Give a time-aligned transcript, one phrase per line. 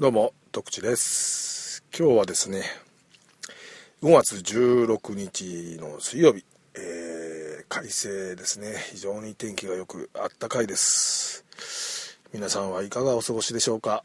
[0.00, 1.82] どうも、徳地です。
[1.92, 2.62] 今日はですね、
[4.00, 6.44] 5月16日の水曜日、
[6.76, 8.76] えー、快晴ですね。
[8.92, 11.44] 非常に天気が良く、あったかいです。
[12.32, 14.04] 皆さんはいかがお過ごしでしょうか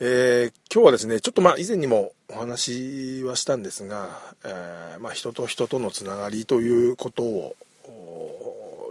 [0.00, 4.10] えー、今日はですね、ちょっとまあ以前にもお話はしたんですが、
[4.44, 7.56] えーまあ人と人とのつながりということを、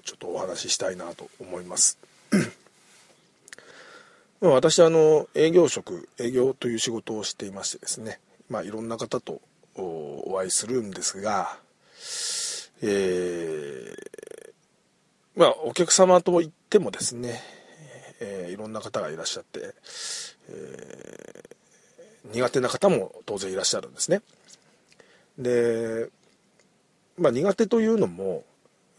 [0.06, 2.00] ちょっとお話ししたいなと思います。
[4.42, 8.20] 私あの営業職営業という仕事をしていましてですね
[8.50, 9.42] まあいろんな方と
[9.76, 11.58] お会いするんですが
[12.82, 14.20] えー
[15.36, 17.42] まあお客様といってもですね、
[18.20, 19.74] えーいろんな方がいらっしゃって、
[20.50, 21.50] えー
[22.34, 24.22] 苦手な方も当然いらっしゃるんですね。
[25.38, 26.10] で
[27.18, 28.44] まあ苦手というのも、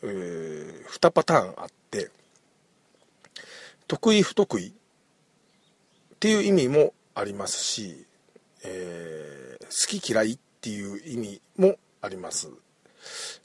[0.02, 2.10] え2パターンあって
[3.86, 4.72] 得意不得意
[6.20, 8.04] っていう意味もありますし、
[8.62, 12.50] えー好き嫌いっていう意味もあります、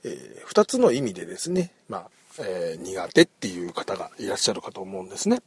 [0.03, 5.41] え2つの意味でですね、まあえー苦手っていう方がいらっしゃるかと思うんですね。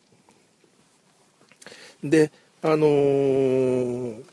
[2.03, 4.25] であのー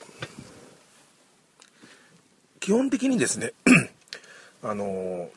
[2.62, 3.52] 基本的にですね
[4.64, 5.28] あのー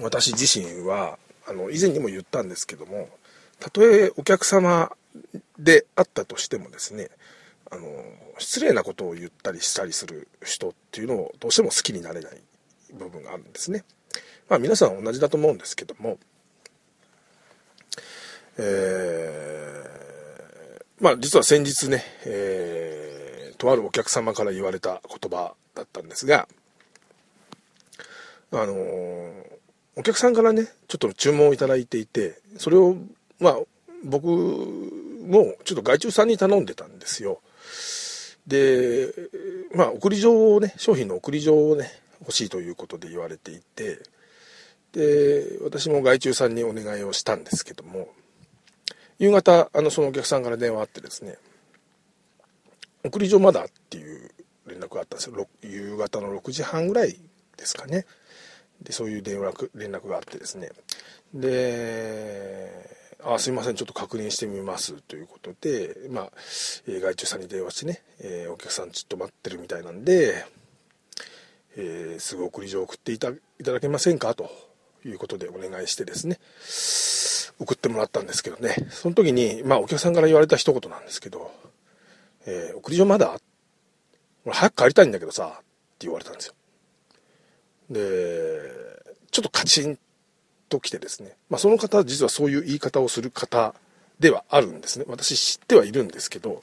[0.00, 3.10] 私自身はあの以前にも言ったんですけども
[3.58, 4.90] たとえお客様
[5.62, 7.08] であったとしてもですね
[7.70, 7.86] あの
[8.38, 12.40] 失礼なことを言ったりしたりする人っていうのをどうしても好きになれない
[12.94, 13.84] 部分があるんですね。
[14.48, 16.18] まあ皆さん同じだと思うんですけども、
[18.58, 19.90] えー
[21.00, 26.48] まあ実は先日ね、えーとあるお客様から言われた言葉だったんですが、
[28.52, 28.74] あの
[29.96, 32.96] お客さんからねちょっと注文をいただいていてそれを
[33.38, 33.58] まあ
[34.04, 37.40] 僕もうちょっと外注さんに頼んでたんですよ。
[38.46, 39.12] で
[39.74, 43.98] まあ送り状をね商品の送り状をね欲しいということで言われていて。
[44.92, 48.08] で私も外注さんにお願いをしたんですけども。
[49.20, 51.36] 夕方あのそのお客さんから電話あってですね。
[53.04, 54.30] 送り状まだっていう
[54.66, 55.46] 連絡があったんですよ。
[55.62, 57.16] 夕方の6時半ぐらい
[57.56, 58.04] ですかね。
[58.82, 60.70] でそういう電話連絡があってですね。
[61.34, 66.32] で「あすいませんちょっと確認してみます」ということで、まあ
[66.86, 70.44] 外注さんに電話してね、えーお客さんちょっと待ってるみたいなんで、
[71.76, 74.50] えーすぐ送り状送っていたいただけませんかと
[75.04, 76.38] いうことでお願いしてですね
[77.58, 78.74] 送ってもらったんですけどね。
[78.90, 81.52] その時に、まあ、お客さんから言われた一言なんですけど
[82.46, 83.38] 「えー送り状まだ
[84.44, 85.62] 俺早く帰りたいんだけどさ」っ
[85.98, 86.54] て言われたんですよ。
[87.90, 88.80] で
[89.30, 89.98] ちょっとカチン
[90.70, 93.74] ときてですね、まあ、その方は実はそういう言い方をする方
[94.18, 96.62] ではあるんですね私知ってはいるんですけど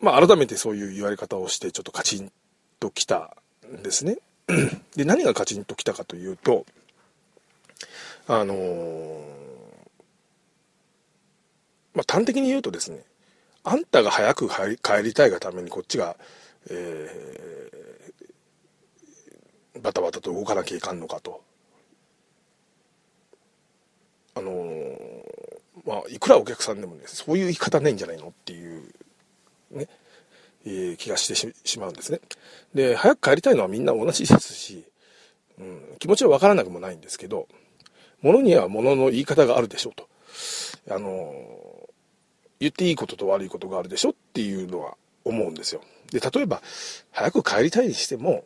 [0.00, 2.32] まあ改めてそういう言われ方をしてちょっとカチン
[2.80, 3.36] ときた
[3.72, 4.18] んですね
[4.96, 6.66] で何がカチンときたかというと
[8.26, 9.38] あのー
[11.94, 13.02] まあ端的に言うとですね
[13.64, 16.16] あんたが早く帰りたいがためにこっちが、
[16.70, 17.88] えー
[19.82, 21.40] バタバタと動かなきゃいかんのかと。
[24.38, 25.28] あのー
[25.86, 28.82] まあいくらお客さんでもねそういう言い方ないんじゃないのっていう
[29.70, 29.88] ね、
[30.66, 31.34] えー気がして
[31.64, 32.20] しまうんですね。
[32.74, 34.84] で早く帰りたいのはみんな同じですし、
[35.58, 37.46] うん、気持ちは分からなくもないんですけど
[38.22, 40.08] 物には物の言い方があるでしょうと。
[40.90, 41.88] あのー
[42.60, 45.80] 言っていいことと悪いことがあるでしょっていうのは思うんですよ。
[46.10, 46.60] で例えば
[47.12, 48.42] 早く帰りたいにしても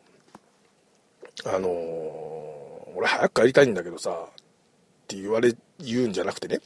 [1.45, 2.33] あのー
[2.95, 4.27] 俺早く帰りたいんだけどさ
[5.13, 6.59] って言われ言うんじゃなくてね。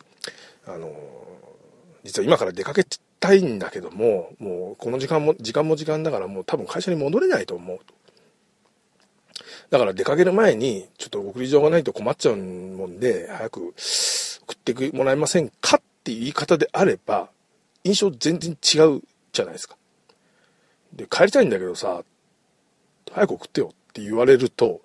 [0.66, 0.94] あの
[2.04, 2.86] 実は今から出かけ
[3.20, 7.94] たいんだけどももうこの時間も時間も時間だからもう多分会社に戻れないと思うと。
[9.70, 17.30] だから出かける前にちょっと送り状がないと困っちゃうもんで早く送ってもらえませんかっていう言い方であれば
[17.84, 19.02] 印象全然違う
[19.34, 19.76] じゃないですか。
[20.94, 22.02] で帰りたいんだけどさ
[23.12, 24.82] 早く送ってよって言われると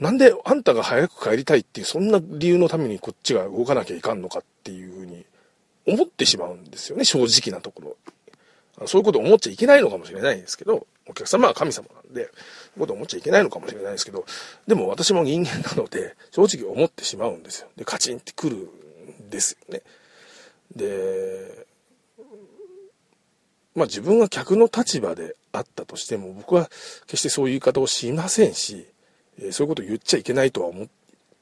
[0.00, 5.24] なんであんたが早く帰りたいっていうそんな理由のためにこっちが動かなきゃいかんのかっていうふうに
[5.86, 7.96] 思ってしまうんですよね正直なとこ
[8.78, 12.30] ろそういうこと思っちゃいけないのかもしれないですけどお客様は神様なんでそうい
[12.76, 14.26] うこと思っちゃいけないのかもしれないですけど
[14.66, 17.68] でも私も人間なので正直思ってしまうんですよ。
[17.76, 19.82] でカチンってくるんですよね。
[20.74, 21.66] で
[23.74, 26.68] まあ自分が客の立場であったとしても僕は
[27.06, 28.86] 決してそういう言い方をしませんし、
[29.40, 30.86] えそういうことを言っちゃいけないとは思っ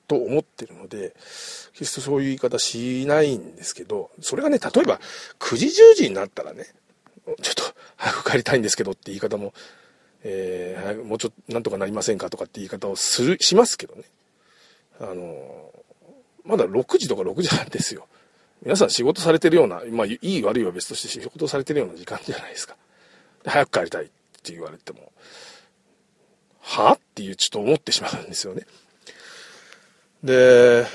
[0.07, 1.15] と思ってるので、
[1.73, 5.01] 決してそういう言い方しないんですけど、それがね、例えば
[5.39, 6.67] 9時10時になったらね、
[7.43, 7.63] ちょっと
[7.97, 9.55] 早く帰りたいんですけどって言い方も、
[10.23, 14.03] えー、もうちょっとなんとかなりませんかとかって言い方をする、しますけどね。
[15.01, 15.71] あの、
[16.45, 18.07] まだ6時とか6時半ですよ。
[18.63, 22.77] 皆さん仕事されてるような、まあ、いい悪いは別として仕事されてるような時間じゃないですか。
[23.45, 24.09] 早く帰りたいっ
[24.43, 25.13] て言われても、
[26.65, 26.93] は？
[26.93, 28.67] っていうちょっと思ってしまうんですよね。
[30.23, 30.87] で、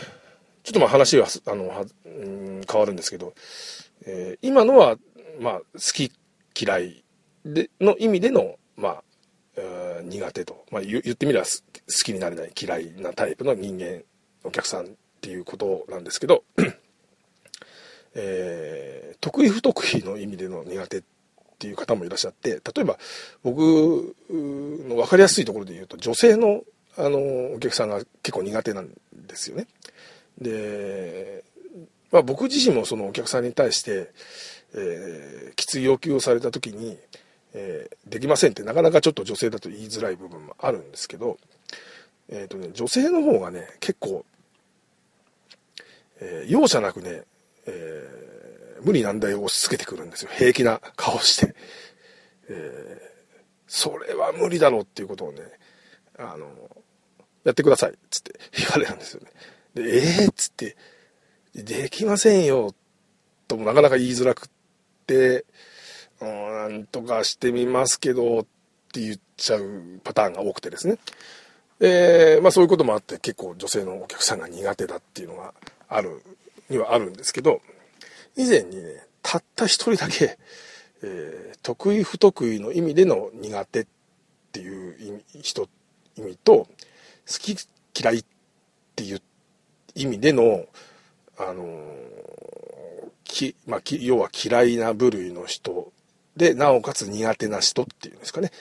[0.64, 3.34] ちょっとまあ話は、あの、はうん変わるんですけど、
[4.06, 4.98] えー、今のは、
[5.40, 5.64] まあ、好
[5.94, 6.12] き
[6.60, 7.04] 嫌い
[7.46, 9.04] で、の意味での、まあ、
[9.56, 11.52] えー、苦手と、まあ、言ってみれば好
[12.04, 14.04] きになれない嫌いなタイプの人間、
[14.44, 14.90] お客さんっ
[15.22, 16.44] ていうことなんですけど、
[18.16, 21.04] えー、得意不得意の意味での苦手
[21.60, 22.98] っていう方もいらっしゃって、例えば
[23.44, 23.60] 僕
[24.30, 26.62] の分かりやすいところで言うと、女性の
[26.98, 27.20] あの
[27.56, 29.68] お客さんが結構苦手なんですよね。
[30.40, 31.44] で、
[32.12, 34.10] まあ、僕自身もそのお客さんに対して、
[34.74, 36.98] えー、きつい要求をされた時に、
[37.54, 41.38] えー、できませんってなかなかちょっと女性だと言いづらい部分もあるんですけど、
[42.30, 44.26] えーとね、女性の方がね結構、
[46.22, 47.24] えー、容赦なくね、
[47.68, 48.39] えー、
[48.84, 50.32] 無理難題を押し付けてくるんですよ。
[50.34, 51.56] 平気な顔して、
[52.50, 55.42] えー、それは無理だろうっていうことをね
[56.18, 56.48] あの
[57.44, 59.32] やってくださいつって言われるんですよね。
[59.76, 60.76] でえー、っつって
[61.56, 62.74] できませんよ
[63.48, 64.50] ともなかなか言いづらくっ
[65.08, 65.46] て
[66.22, 68.44] なんとかしてみますけどっ
[68.92, 70.98] て言っちゃうパターンが多くてですね。
[71.80, 75.54] で、まあそういうこともあって結構女性のお客さんが苦手だっていうのが
[75.88, 76.22] ある、
[76.70, 77.62] にはあるんですけど、
[78.36, 80.38] 以前にね、たった一人だけ、
[81.04, 83.88] えー、得意不得意の意味での苦手っ
[84.52, 85.70] ていう意味人
[86.18, 86.68] 意味と好
[87.40, 87.56] き
[87.98, 88.26] 嫌いっ
[88.96, 89.22] ていう
[89.96, 90.66] 意味での
[91.38, 95.94] あのー、きまあ、要は嫌いな部類の人
[96.36, 98.52] で、なおかつ苦手な人っていうんですかね。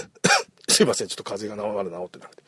[0.68, 2.42] すいません、ちょっと風邪が治る治ってなくて。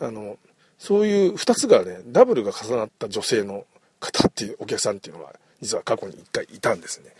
[0.00, 0.38] あの、
[0.78, 3.64] そういう二つがね、ダブルが重なった女性の
[4.00, 7.14] 方っていう、お客さんっていうのが、実は過去に一回いたんですね。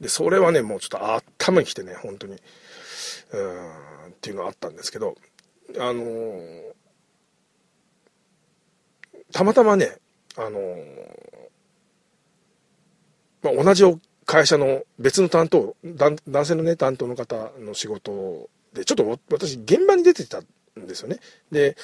[0.00, 5.16] で、それはね、もうちょっと頭にきてね、本当に、うん、っていうのがあったんですけど、
[5.78, 6.62] あのー、
[9.32, 9.96] たまたまね、
[10.36, 10.84] あのー、
[13.42, 13.84] まあ、同じ
[14.26, 21.18] 会社の別の担当、男性のね、担当の方の仕事で、ちょっと私、現場に出てたんですよね。
[21.50, 21.76] で、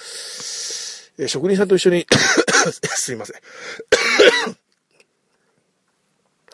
[1.28, 2.06] 職人さんと一緒に
[2.96, 3.36] すいません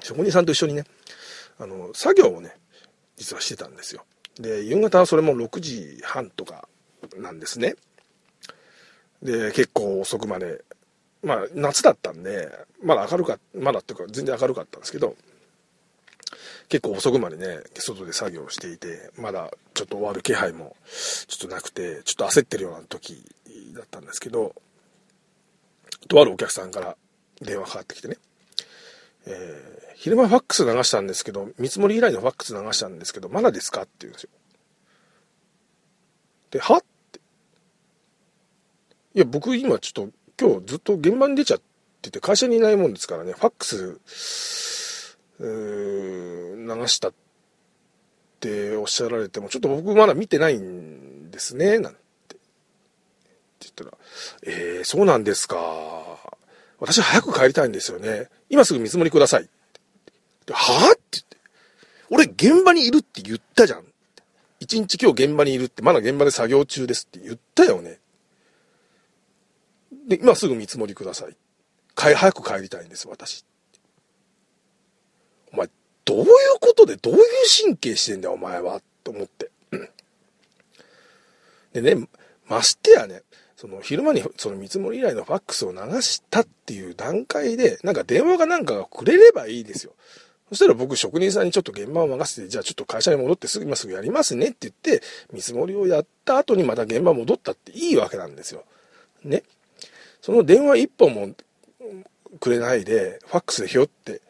[0.08, 0.84] 職人さんと一緒にね、
[1.58, 2.54] あの、作業をね、
[3.16, 4.04] 実はしてたんですよ。
[4.40, 6.66] で、夕方はそれも6時半とか
[7.16, 7.74] なんですね。
[9.22, 10.64] で、結構遅くまで、
[11.22, 12.48] まあ、夏だったんで、
[12.82, 15.14] まだ明るか、まだっていうか全然明るかったんですけど、
[16.68, 20.76] 結構遅くまでね、外で作業していて、まだちょっと終わる気配も
[21.26, 23.24] ちょっとなくて、ちょっと焦ってるような時
[23.74, 24.54] だったんですけど、
[26.08, 26.96] とあるお客さんから
[27.40, 28.16] 電話かかってきてね、
[29.26, 34.30] えー、昼間ファックス流したんですけど、見積もり以来のファックス流したんですけど、まだですかって言うんですよ。
[36.50, 37.20] で、はって。
[39.14, 41.60] いや、僕今ちょっと今日ずっと現場に出ちゃっ
[42.00, 44.00] てて、会社にいないもんですからね、ファックス
[45.40, 47.12] 流したっ
[48.40, 51.98] ておっしゃられても、ちょっと僕まだ見てないんですね、なんて。
[51.98, 52.38] って
[53.60, 53.92] 言ったら、
[54.44, 56.17] えー、そうなんですか。
[56.80, 58.28] 私早く帰りたいんですよね。
[58.48, 59.48] 今すぐ見積もりください。
[60.50, 61.36] はぁって言って。
[62.10, 63.84] 俺現場にいるって言ったじゃん。
[64.60, 67.98] 一日今日現場にいるって、まだ現場で作業中ですって言ったよね。
[70.08, 71.36] で、今すぐ見積もりください。
[71.94, 73.44] 早く帰りたいんです、私。
[75.52, 75.68] お前、
[76.04, 76.26] どういう
[76.60, 77.22] ことでどういう
[77.64, 78.80] 神経してんだよ、お前は。
[79.04, 79.50] と思って。
[81.72, 82.08] でね、
[82.46, 83.22] ましてやね、
[83.58, 89.94] その昼間にその見積もり依頼のファックスを流したっていう段階で、なんか電話がなんかがくれればいいですよ。
[90.50, 98.62] そしたら僕職人さんにちょっと現場を任せて、じゃあちょっと会社に戻ってすぐ今すぐやりますねって言って、見積もりをやった後にまた現場戻ったっていいわけなんですよ。
[99.24, 99.42] ね。
[100.20, 101.34] その電話一本も
[102.38, 104.20] くれないで、ファックスでひょって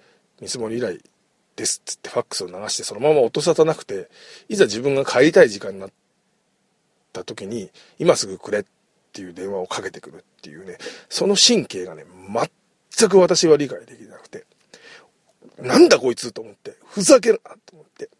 [0.40, 1.00] 見積もり依頼
[1.54, 4.08] ですっつってファックスを流してそのまま音沙汰なくて、
[4.48, 5.90] いざ自分が帰りたい時間になっ
[7.12, 8.77] た時に、今すぐくれって
[9.12, 12.04] ていう電話をかけてくるっていうね、その神経がね、
[12.96, 14.44] 全く私は理解できなくて、
[15.58, 18.10] なんだこいつと思って、ふざけるなと思って。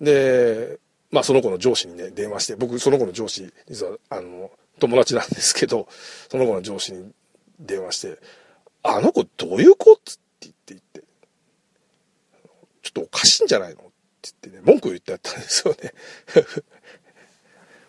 [0.00, 0.78] で、
[1.10, 5.88] まあその子の上司にね、電話して、僕その子の上司、実はあの、友達なんですけど、
[6.30, 7.12] その子の上司に
[7.60, 8.18] 電話して
[8.82, 11.00] 「あの子どういう子?」って言って言って
[12.82, 13.84] 「ちょっとおかしいんじゃないの?」っ
[14.22, 15.92] て言ってね文句を言ってやったんですよね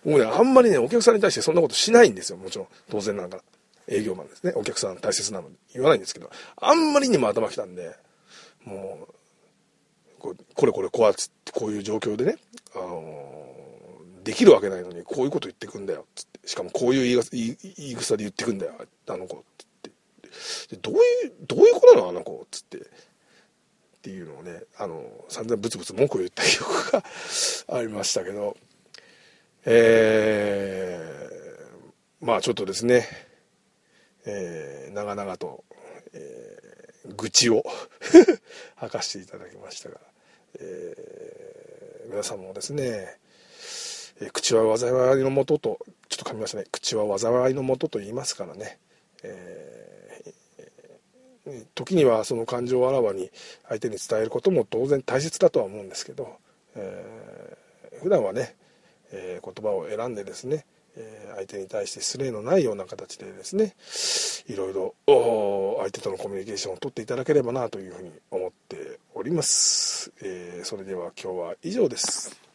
[0.05, 2.37] もうねあんまりねお客さんに対してそんなことしないんですよ。
[2.37, 2.67] もちろん。
[2.89, 3.43] 当然ながら。
[3.87, 4.53] 営業マンですね。
[4.55, 6.29] お客さん大切なので言わないんですけど。
[6.57, 7.95] あんまりにも頭きたんで
[8.63, 9.13] もう
[10.19, 12.35] ここれこれこうやってこういう状況でね、
[12.75, 16.05] あのー、できるわけないのにこういうこと言ってくんだよ。
[16.15, 16.47] つって。
[16.47, 18.73] しかもこういう言い言い草で言ってくんだよ。
[19.07, 19.37] あの子。
[19.37, 19.41] っ
[19.81, 19.89] て。
[20.69, 21.01] でどういう
[21.47, 22.09] どういうことなの？
[22.09, 22.45] あの子。
[22.51, 22.77] つって。
[22.77, 22.81] っ
[24.01, 27.03] ていうのをねあの散々ブツブツ文句を言った記憶が
[27.77, 28.55] ありましたけど。
[29.65, 33.07] えー、まあちょっとですね、
[34.25, 35.63] えー、長々と、
[36.13, 37.63] えー、愚痴を
[38.75, 39.99] 吐かせていただきましたが
[40.59, 43.17] えー、皆さんもですね、
[44.21, 46.65] えー、口は災いのもととちょっと噛みましたね。
[46.71, 48.79] 口は災いのもとと言いますからね、
[49.23, 53.31] えー、時にはその感情をあらわに
[53.67, 56.37] 相手に伝えることも当然大切だとは思うんですけど、
[56.75, 58.55] えー、普段はね、
[59.11, 60.65] えー、言葉を選んでですね
[60.95, 63.75] え相手に対して失礼のないような形でですね
[64.47, 64.95] いろいろ
[65.79, 72.50] 相手とのコミュニケーションをとっていただければなというふうに思っております、えー、それでは今日は以上です。